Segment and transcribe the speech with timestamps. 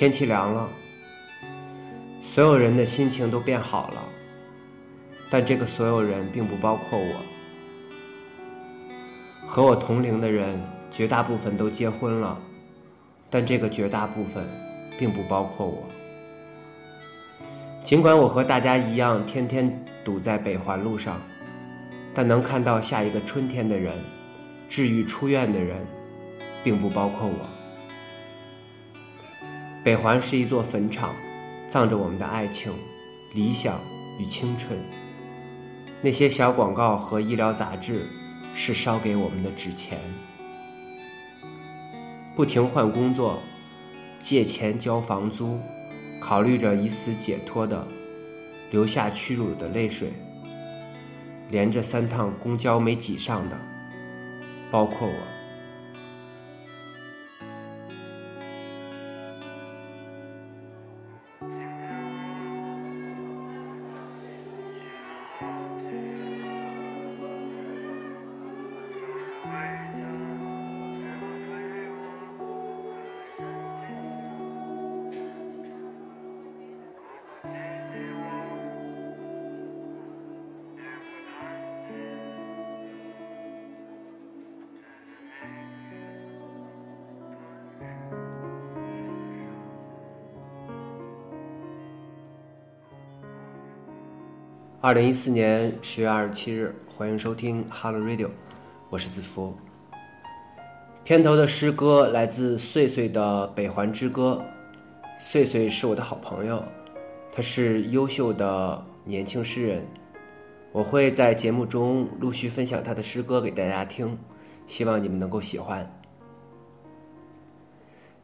[0.00, 0.66] 天气凉了，
[2.22, 4.02] 所有人的心情都变好了，
[5.28, 7.20] 但这个所有人并不包括我。
[9.46, 10.58] 和我同龄的人，
[10.90, 12.40] 绝大部分都结婚了，
[13.28, 14.42] 但这个绝大部分
[14.98, 15.86] 并不包括我。
[17.84, 19.70] 尽管我和大家一样，天天
[20.02, 21.20] 堵在北环路上，
[22.14, 24.02] 但能看到下一个春天的人，
[24.66, 25.86] 治愈出院的人，
[26.64, 27.59] 并不包括我。
[29.90, 31.12] 北环是一座坟场，
[31.66, 32.72] 葬着我们的爱情、
[33.34, 33.80] 理想
[34.20, 34.78] 与青春。
[36.00, 38.08] 那些小广告和医疗杂志，
[38.54, 39.98] 是烧给我们的纸钱。
[42.36, 43.42] 不停换工作，
[44.20, 45.58] 借钱交房租，
[46.20, 47.84] 考虑着以死解脱的，
[48.70, 50.12] 流下屈辱的泪水。
[51.48, 53.58] 连着三趟公交没挤上的，
[54.70, 55.39] 包括我。
[94.82, 98.30] 二零一四年十月二十七日，欢迎收听 Hello Radio，
[98.88, 99.54] 我是子福。
[101.04, 104.42] 片头的诗歌来自岁岁的《北环之歌》，
[105.22, 106.64] 岁岁是我的好朋友，
[107.30, 109.86] 他是优秀的年轻诗人。
[110.72, 114.16] 我会在节目中陆续分享他的诗歌给大家听，
[114.66, 115.86] 希望你们能够喜欢。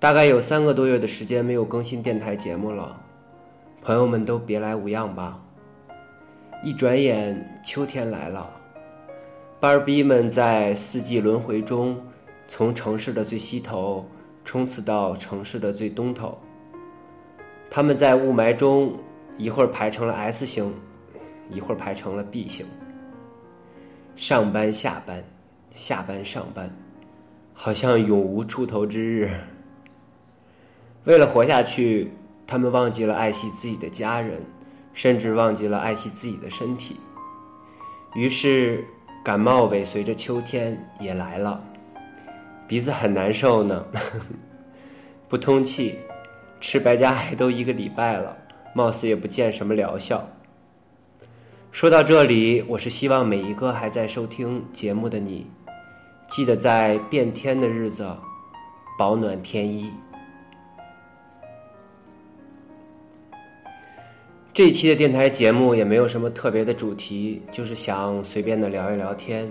[0.00, 3.00] 大概有三个多月的时间没有更新电台节目了，
[3.82, 5.40] 朋友们都别来无恙吧。
[6.62, 7.34] 一转眼，
[7.64, 8.50] 秋天来了。
[9.58, 11.98] 班儿逼们在四季轮回中，
[12.46, 14.06] 从城市的最西头
[14.44, 16.38] 冲刺到城市的最东头。
[17.70, 18.94] 他们在雾霾中，
[19.38, 20.74] 一会儿排成了 S 型，
[21.48, 22.66] 一会儿排成了 B 型。
[24.14, 25.24] 上班、下班，
[25.70, 26.70] 下班、上班，
[27.54, 29.30] 好像永无出头之日。
[31.04, 32.12] 为了活下去，
[32.46, 34.44] 他们忘记了爱惜自己的家人。
[34.92, 36.96] 甚至忘记了爱惜自己的身体，
[38.14, 38.84] 于是
[39.24, 41.62] 感冒尾随着秋天也来了，
[42.66, 43.84] 鼻子很难受呢，
[45.28, 45.98] 不通气，
[46.60, 48.36] 吃白加海都一个礼拜了，
[48.74, 50.28] 貌似也不见什么疗效。
[51.70, 55.46] 说到这里，我是希望每一个还在收听节目的你，
[56.26, 58.04] 记得在变天的日子
[58.98, 59.90] 保暖添衣。
[64.52, 69.48] 这一期的电台节目也没有什么特别的主题，就是想随便的聊一聊天。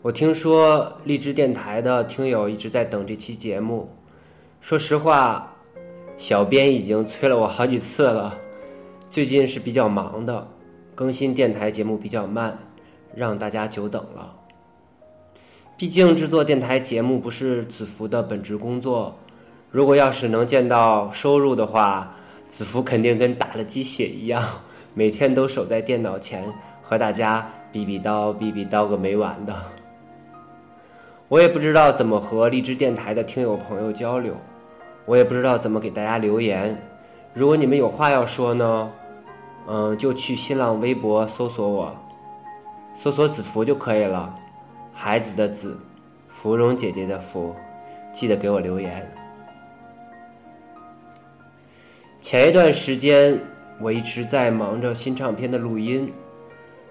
[0.00, 3.86] 我听说荔枝电台的听友一直在等这期节目，
[4.62, 5.54] 说实话，
[6.16, 8.38] 小编已经催了我好几次了。
[9.10, 10.48] 最近是比较忙的，
[10.94, 12.58] 更新电台节目比较慢，
[13.14, 14.34] 让大家久等了。
[15.76, 19.14] 毕竟制作电台节目不是子福的本职工作，
[19.70, 22.16] 如果要是能见到收入的话。
[22.54, 24.40] 子福肯定跟打了鸡血一样，
[24.94, 26.44] 每天都守在电脑前
[26.80, 29.52] 和大家逼逼叨、逼逼叨个没完的。
[31.26, 34.36] 我也不知道怎么和荔枝电台的听友朋友交流，
[35.04, 36.80] 我也不知道怎么给大家留言。
[37.32, 38.88] 如果你们有话要说呢，
[39.66, 41.92] 嗯，就去新浪微博搜索我，
[42.92, 44.32] 搜索子福就可以了。
[44.92, 45.76] 孩子的子，
[46.28, 47.52] 芙蓉姐姐的福，
[48.12, 49.12] 记得给我留言。
[52.24, 53.38] 前一段时间，
[53.78, 56.10] 我一直在忙着新唱片的录音，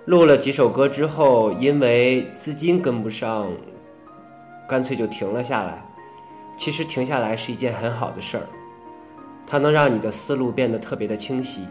[0.06, 3.52] 录了几首歌之后，因为资金跟不上，
[4.70, 5.84] 干脆就停了下来。
[6.56, 8.44] 其实停下来是一件很好的事儿，
[9.48, 11.66] 它能让你的思路变得特别的清晰。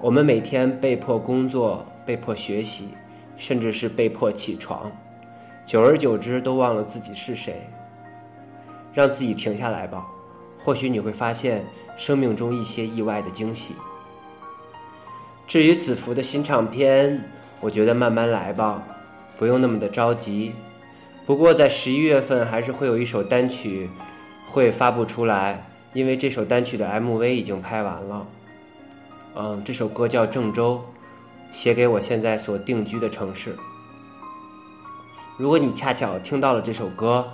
[0.00, 2.88] 我们每天被迫工作、被迫学习，
[3.36, 4.90] 甚至是被迫起床，
[5.66, 7.60] 久而久之都忘了自己是谁。
[8.94, 10.06] 让自己停下来吧。
[10.60, 11.64] 或许你会发现
[11.98, 13.74] 生命中一些意外的惊喜。
[15.46, 17.22] 至于子福的新唱片，
[17.60, 18.82] 我觉得慢慢来吧，
[19.36, 20.54] 不用那么的着急。
[21.26, 23.90] 不过在十一月份还是会有一首单曲
[24.46, 25.62] 会发布出来，
[25.92, 28.26] 因为这首单曲的 MV 已经拍完了。
[29.34, 30.82] 嗯，这首歌叫《郑州》，
[31.54, 33.54] 写给我现在所定居的城市。
[35.36, 37.26] 如果你恰巧听到了这首歌，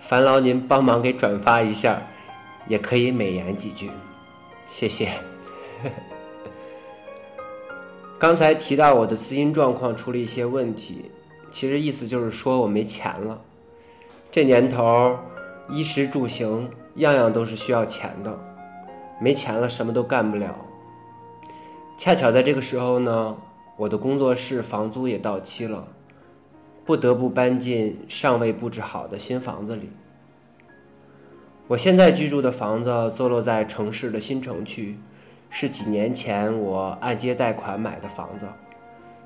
[0.00, 2.00] 烦劳您帮忙给转发一下。
[2.68, 3.90] 也可以美言几句，
[4.68, 5.10] 谢谢。
[8.18, 11.10] 刚才提到我的资金状况出了一些问题，
[11.50, 13.40] 其实意思就是说我没钱了。
[14.30, 15.16] 这年头，
[15.70, 18.38] 衣食住行样样都是需要钱的，
[19.20, 20.54] 没钱了什么都干不了。
[21.96, 23.36] 恰巧在这个时候呢，
[23.76, 25.86] 我的工作室房租也到期了，
[26.84, 29.88] 不得不搬进尚未布置好的新房子里。
[31.68, 34.98] 我现在居住的房子坐落在城市的新城区。
[35.50, 38.46] 是几年前我按揭贷款买的房子，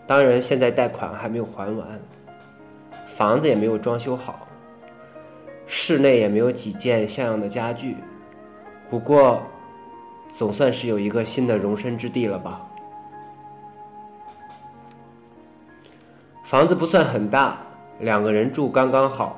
[0.06, 2.00] 当然现在贷款还没有还完，
[3.06, 4.46] 房子也没有装修好，
[5.66, 7.96] 室内也没有几件像样的家具，
[8.88, 9.42] 不过
[10.28, 12.62] 总算是有一个新的容身之地了吧。
[16.44, 17.58] 房子不算很大，
[17.98, 19.36] 两个人住刚刚好，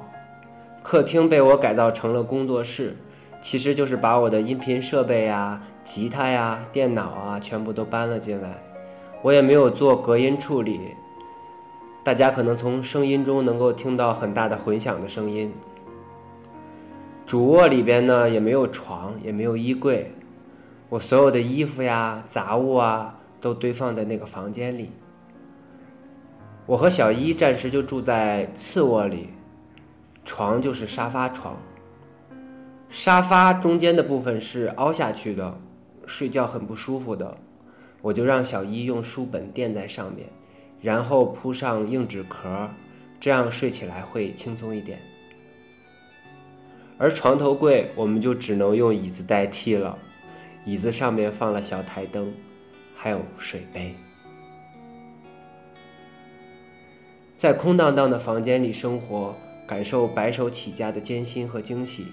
[0.84, 2.96] 客厅被我改造成了工作室。
[3.40, 8.62] 其实就是把我的音频设备呀、吉他呀、电脑啊，全部都搬了进来。
[9.22, 10.81] 我也没有做隔音处理，
[12.02, 15.52] 大家可能从声音中能够听到很大的混响的声音。
[17.26, 20.10] 主卧里边呢，也没有床，也没有衣柜，
[20.88, 24.90] 我所有的衣服呀、杂物啊，都堆放在那个房间里。
[26.64, 29.28] 我和小一暂时就住在次卧里，
[30.25, 31.56] 床就是沙发床。
[32.88, 35.59] 沙发中间的部分是凹下去的，
[36.06, 37.37] 睡觉很不舒服的。
[38.00, 40.29] 我就让小一用书本垫在上面，
[40.81, 42.69] 然后铺上硬纸壳，
[43.19, 44.99] 这样睡起来会轻松一点。
[46.99, 49.99] 而床头柜我们就只能用椅子代替了，
[50.65, 52.32] 椅子上面放了小台灯，
[52.94, 53.94] 还有水杯。
[57.37, 59.35] 在空荡荡的房间里生活，
[59.66, 62.06] 感受白手起家的艰辛和惊喜。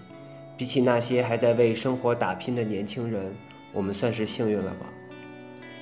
[0.58, 3.34] 比起那些还在为生活打拼的年轻人，
[3.74, 4.86] 我们算是幸运了吧？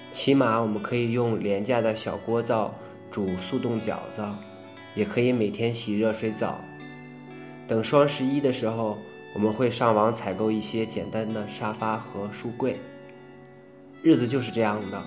[0.10, 2.74] 起码我们可以用廉价的小锅灶
[3.12, 4.26] 煮速冻饺子，
[4.96, 6.60] 也可以每天洗热水澡。
[7.68, 8.98] 等双十一的时候，
[9.36, 12.80] 我们会上网采购一些简单的沙发和书柜。
[14.02, 15.04] 日子就是这样的，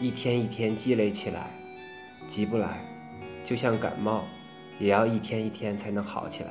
[0.00, 1.50] 一天一天积累起来，
[2.28, 2.82] 急不来，
[3.42, 4.24] 就像感冒，
[4.80, 6.48] 也要一天一天才能好起来。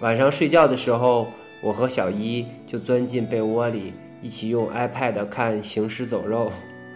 [0.00, 1.26] 晚上睡觉的时候，
[1.60, 6.48] 我和小一就钻进被窝里，一起用 iPad 看《行尸走肉》。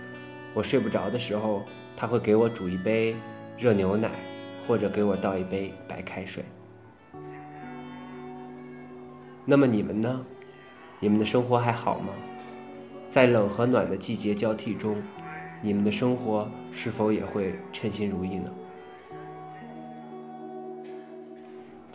[0.55, 1.63] 我睡不着的时候，
[1.95, 3.15] 他会给我煮一杯
[3.59, 4.11] 热牛奶，
[4.67, 6.43] 或者给我倒一杯白开水。
[9.45, 10.25] 那么你们呢？
[11.01, 12.15] 你们的生活还好吗？
[13.07, 15.03] 在冷和暖的季节交替中，
[15.61, 18.51] 你们的生活是否也会称心如意呢？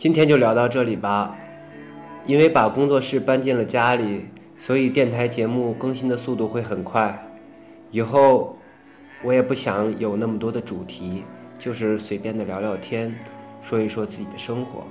[0.00, 1.36] 今天就聊到这里吧，
[2.24, 4.24] 因为把工作室搬进了家里，
[4.56, 7.22] 所以电台节目更新的速度会很快。
[7.90, 8.56] 以后
[9.22, 11.22] 我也不想有那么多的主题，
[11.58, 13.14] 就是随便的聊聊天，
[13.60, 14.84] 说一说自己的生活。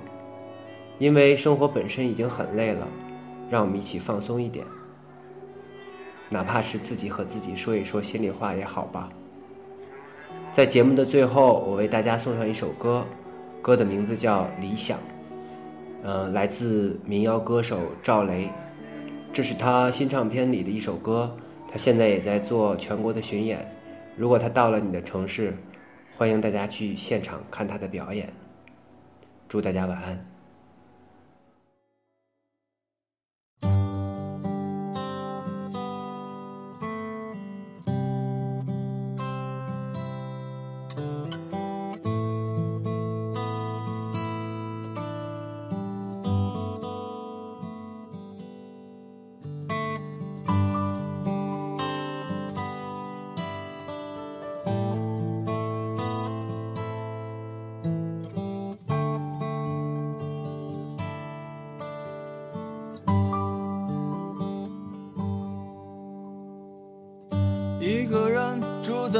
[1.00, 2.86] 因为生活本身已经很累了，
[3.50, 4.64] 让我们一起放松一点，
[6.28, 9.08] 哪怕是自己和自己说一说心里话也好吧。
[10.52, 13.04] 在节目的最后，我为大家送上一首歌。
[13.62, 14.98] 歌的名字叫《理想》，
[16.02, 18.48] 呃，来自民谣歌手赵雷，
[19.32, 21.36] 这是他新唱片里的一首歌。
[21.68, 23.70] 他现在也在做全国的巡演，
[24.16, 25.56] 如果他到了你的城市，
[26.16, 28.32] 欢迎大家去现场看他的表演。
[29.48, 30.29] 祝大家晚安。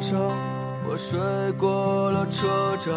[0.00, 0.18] 上
[0.88, 1.18] 我睡
[1.58, 2.90] 过了车站。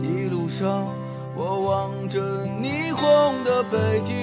[0.00, 0.86] 一路上
[1.34, 4.14] 我望着霓虹的北京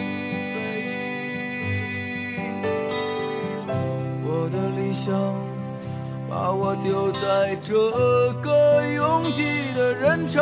[4.23, 5.13] 我的理想
[6.29, 7.73] 把我丢在这
[8.41, 10.41] 个拥挤的人潮。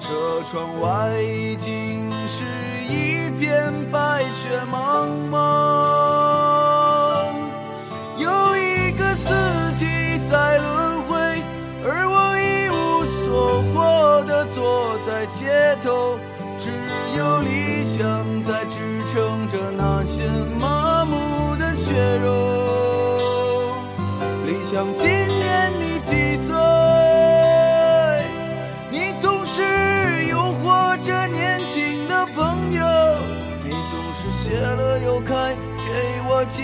[0.00, 2.44] 车窗外已经是
[2.88, 5.59] 一片白雪茫茫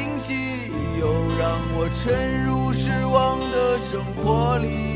[0.06, 0.70] 惊喜，
[1.00, 4.95] 又让我沉入失望的生活里。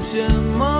[0.00, 0.24] 现
[0.58, 0.79] 吗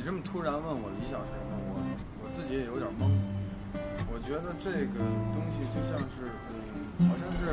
[0.00, 1.76] 你这么突然问我理想是什么，我
[2.24, 3.04] 我自己也有点懵。
[4.08, 4.96] 我觉得这个
[5.36, 6.24] 东西就像是，
[6.96, 7.52] 嗯，好像是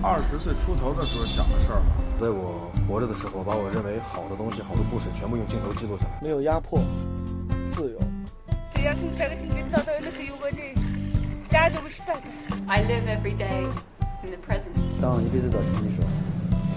[0.00, 1.90] 二十岁出头的时候想的事儿吧。
[2.16, 6.20] 在我活着的时候，把我认为好的东西、好的故事，全部用镜头记录下来。
[6.22, 6.78] 没有压迫，
[7.66, 7.98] 自由。
[12.68, 13.66] I live every day
[14.22, 14.78] in the present.
[15.02, 16.06] 当一辈子的艺术，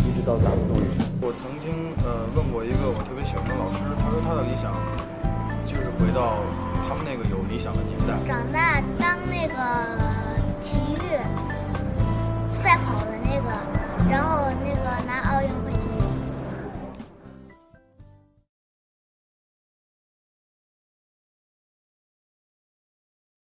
[0.08, 1.04] 一直到大陆动物城。
[1.20, 4.72] 我曾经呃问过一个我特别喜欢的老师，他说他的理想
[5.68, 6.40] 就是回到
[6.88, 8.16] 他们那个有理想的年代。
[8.24, 9.60] 长大当那个
[10.64, 11.20] 体育
[12.56, 13.52] 赛跑的那个，
[14.10, 15.52] 然后那个拿奥运